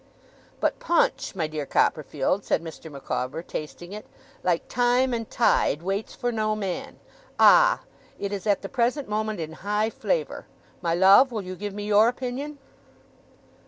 'But 0.59 0.79
punch, 0.79 1.35
my 1.35 1.45
dear 1.45 1.67
Copperfield,' 1.67 2.43
said 2.43 2.63
Mr. 2.63 2.91
Micawber, 2.91 3.43
tasting 3.43 3.93
it, 3.93 4.07
'like 4.41 4.67
time 4.67 5.13
and 5.13 5.29
tide, 5.29 5.83
waits 5.83 6.15
for 6.15 6.31
no 6.31 6.55
man. 6.55 6.97
Ah! 7.39 7.81
it 8.17 8.33
is 8.33 8.47
at 8.47 8.63
the 8.63 8.67
present 8.67 9.07
moment 9.07 9.39
in 9.39 9.51
high 9.51 9.91
flavour. 9.91 10.47
My 10.81 10.95
love, 10.95 11.31
will 11.31 11.43
you 11.43 11.55
give 11.55 11.75
me 11.75 11.85
your 11.85 12.07
opinion? 12.07 12.57